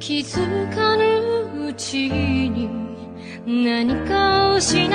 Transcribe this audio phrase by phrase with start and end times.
[0.00, 2.70] 気づかぬうちに
[3.46, 4.90] 何かを失っ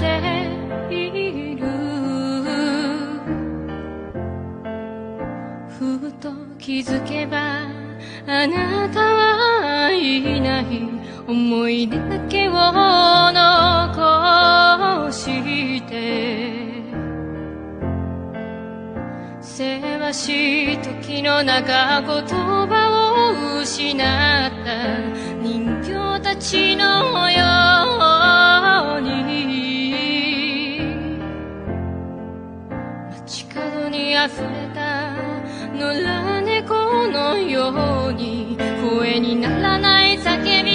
[0.00, 1.64] ている
[5.68, 7.60] ふと気づけば
[8.26, 10.88] あなたはいない
[11.28, 12.52] 思い出だけを
[13.32, 16.74] 残して
[19.40, 23.03] せわしい時の中言葉を
[23.62, 24.00] 失っ
[24.64, 24.98] た
[25.40, 27.44] 人形たちのよ
[28.98, 29.24] うに
[33.10, 35.14] 街角に溢れた
[35.74, 40.73] 野良猫のように声にならない叫び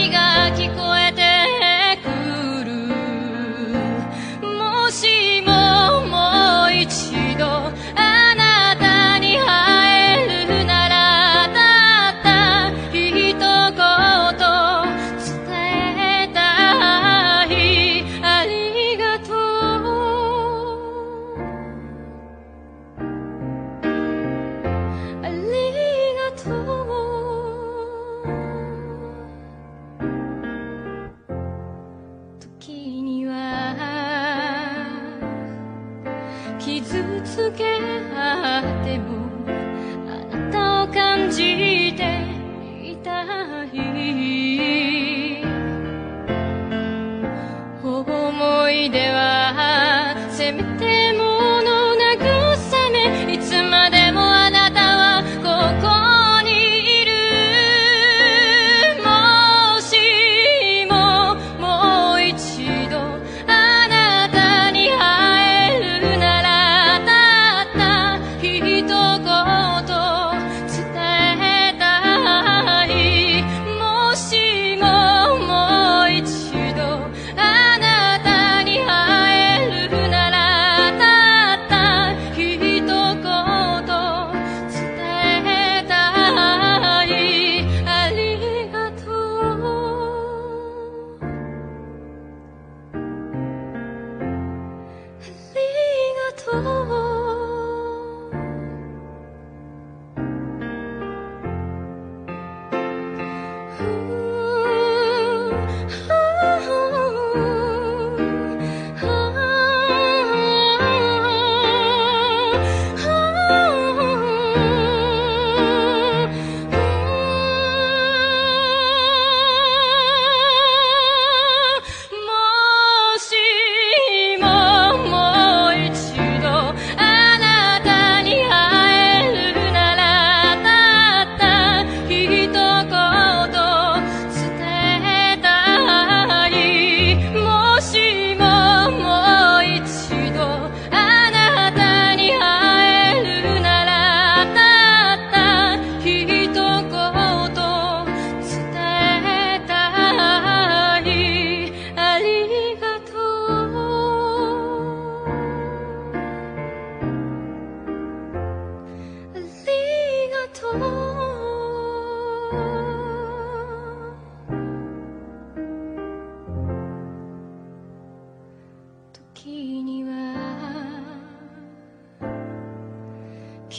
[36.69, 37.79] 傷つけ
[38.15, 39.07] あっても
[40.07, 41.37] あなたを感じ
[41.97, 41.97] て
[42.83, 43.23] いた
[43.63, 43.69] い。
[48.39, 51.28] 思い出はせめても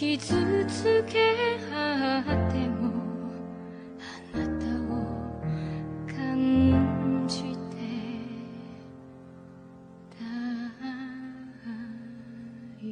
[0.00, 1.18] 傷つけ
[1.70, 2.88] 合っても
[4.32, 4.96] あなたを
[6.06, 7.76] 感じて
[10.08, 10.24] た
[12.80, 12.88] い。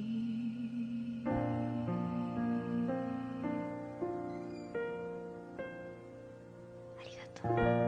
[6.99, 7.88] ありがとう